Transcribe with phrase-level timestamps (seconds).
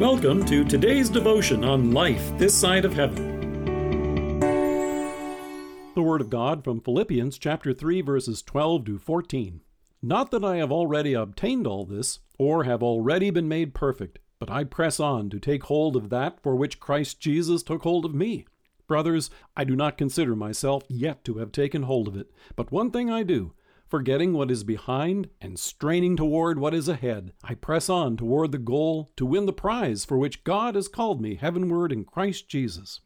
[0.00, 4.40] Welcome to today's devotion on life this side of heaven.
[5.94, 9.60] The Word of God from Philippians chapter 3, verses 12 to 14.
[10.00, 14.50] Not that I have already obtained all this, or have already been made perfect, but
[14.50, 18.14] I press on to take hold of that for which Christ Jesus took hold of
[18.14, 18.46] me.
[18.86, 22.90] Brothers, I do not consider myself yet to have taken hold of it, but one
[22.90, 23.52] thing I do
[23.90, 28.58] Forgetting what is behind and straining toward what is ahead, I press on toward the
[28.58, 33.00] goal to win the prize for which God has called me heavenward in Christ Jesus.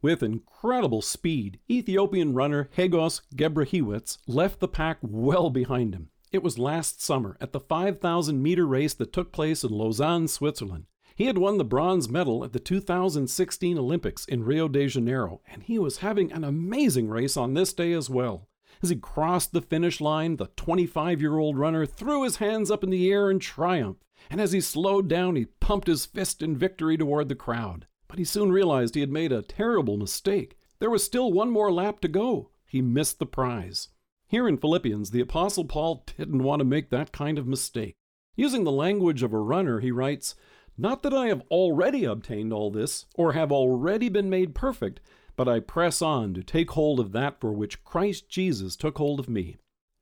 [0.00, 6.08] With incredible speed, Ethiopian runner Hagos Gebrhiwets left the pack well behind him.
[6.32, 10.86] It was last summer at the 5,000 meter race that took place in Lausanne, Switzerland.
[11.14, 15.62] He had won the bronze medal at the 2016 Olympics in Rio de Janeiro, and
[15.62, 18.48] he was having an amazing race on this day as well.
[18.82, 22.84] As he crossed the finish line, the 25 year old runner threw his hands up
[22.84, 23.98] in the air in triumph,
[24.30, 27.86] and as he slowed down, he pumped his fist in victory toward the crowd.
[28.08, 30.56] But he soon realized he had made a terrible mistake.
[30.78, 32.50] There was still one more lap to go.
[32.66, 33.88] He missed the prize.
[34.26, 37.94] Here in Philippians, the Apostle Paul didn't want to make that kind of mistake.
[38.34, 40.34] Using the language of a runner, he writes,
[40.78, 45.00] Not that I have already obtained all this, or have already been made perfect,
[45.36, 49.18] but I press on to take hold of that for which Christ Jesus took hold
[49.18, 49.56] of me.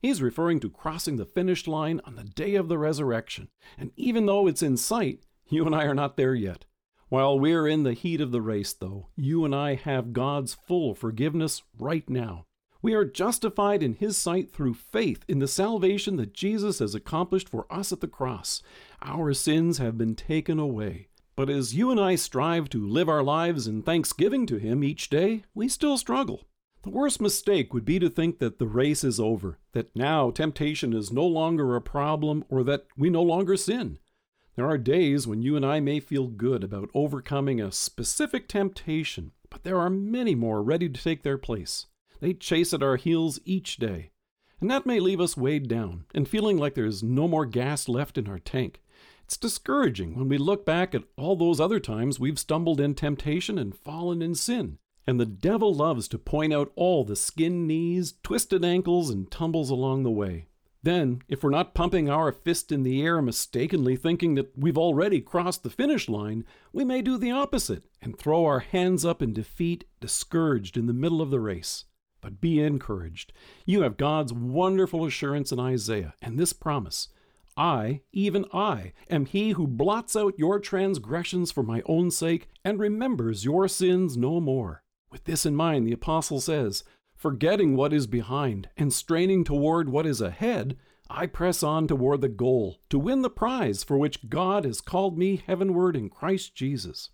[0.00, 3.48] He's referring to crossing the finish line on the day of the resurrection.
[3.78, 6.64] And even though it's in sight, you and I are not there yet.
[7.08, 10.94] While we're in the heat of the race, though, you and I have God's full
[10.94, 12.46] forgiveness right now.
[12.82, 17.48] We are justified in His sight through faith in the salvation that Jesus has accomplished
[17.48, 18.62] for us at the cross.
[19.02, 21.08] Our sins have been taken away.
[21.36, 25.10] But as you and I strive to live our lives in thanksgiving to Him each
[25.10, 26.46] day, we still struggle.
[26.82, 30.94] The worst mistake would be to think that the race is over, that now temptation
[30.94, 33.98] is no longer a problem, or that we no longer sin.
[34.54, 39.32] There are days when you and I may feel good about overcoming a specific temptation,
[39.50, 41.86] but there are many more ready to take their place.
[42.20, 44.12] They chase at our heels each day.
[44.58, 48.16] And that may leave us weighed down and feeling like there's no more gas left
[48.16, 48.80] in our tank.
[49.26, 53.58] It's discouraging when we look back at all those other times we've stumbled in temptation
[53.58, 54.78] and fallen in sin.
[55.04, 59.68] And the devil loves to point out all the skinned knees, twisted ankles, and tumbles
[59.68, 60.46] along the way.
[60.84, 65.20] Then, if we're not pumping our fist in the air mistakenly thinking that we've already
[65.20, 69.32] crossed the finish line, we may do the opposite and throw our hands up in
[69.32, 71.86] defeat, discouraged in the middle of the race.
[72.20, 73.32] But be encouraged.
[73.64, 77.08] You have God's wonderful assurance in Isaiah and this promise
[77.56, 82.78] I, even I, am he who blots out your transgressions for my own sake and
[82.78, 84.82] remembers your sins no more.
[85.10, 86.84] With this in mind, the Apostle says,
[87.14, 90.76] Forgetting what is behind and straining toward what is ahead,
[91.08, 95.16] I press on toward the goal to win the prize for which God has called
[95.16, 97.10] me heavenward in Christ Jesus.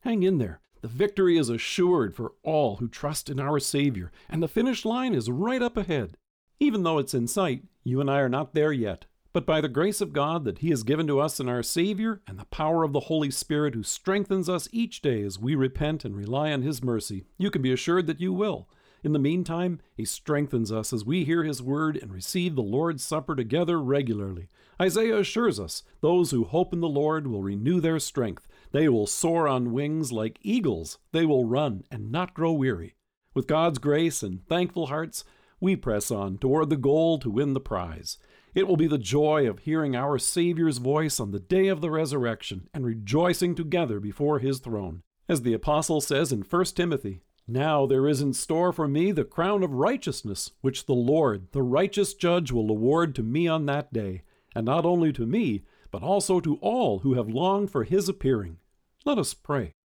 [0.00, 0.60] Hang in there.
[0.82, 5.14] The victory is assured for all who trust in our Savior, and the finish line
[5.14, 6.16] is right up ahead.
[6.58, 9.68] Even though it's in sight, you and I are not there yet, but by the
[9.68, 12.84] grace of God that He has given to us in our Savior and the power
[12.84, 16.62] of the Holy Spirit who strengthens us each day as we repent and rely on
[16.62, 18.66] His mercy, you can be assured that you will.
[19.04, 23.04] In the meantime, He strengthens us as we hear His word and receive the Lord's
[23.04, 24.48] Supper together regularly.
[24.80, 28.48] Isaiah assures us those who hope in the Lord will renew their strength.
[28.72, 30.96] They will soar on wings like eagles.
[31.12, 32.94] They will run and not grow weary.
[33.34, 35.24] With God's grace and thankful hearts,
[35.60, 38.18] we press on toward the goal to win the prize.
[38.56, 41.90] It will be the joy of hearing our Savior's voice on the day of the
[41.90, 45.02] resurrection and rejoicing together before his throne.
[45.28, 49.24] As the Apostle says in 1 Timothy, Now there is in store for me the
[49.24, 53.92] crown of righteousness, which the Lord, the righteous judge, will award to me on that
[53.92, 54.22] day,
[54.54, 58.56] and not only to me, but also to all who have longed for his appearing.
[59.04, 59.75] Let us pray.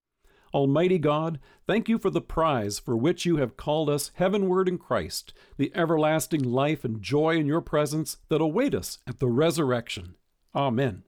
[0.54, 4.78] Almighty God, thank you for the prize for which you have called us heavenward in
[4.78, 10.14] Christ, the everlasting life and joy in your presence that await us at the resurrection.
[10.54, 11.04] Amen.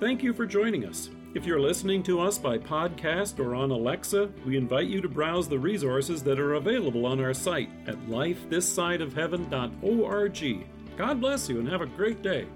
[0.00, 1.10] Thank you for joining us.
[1.34, 5.48] If you're listening to us by podcast or on Alexa, we invite you to browse
[5.48, 10.66] the resources that are available on our site at lifethissideofheaven.org.
[10.96, 12.46] God bless you and have a great day.